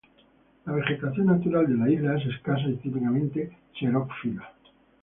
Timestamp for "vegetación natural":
0.73-1.67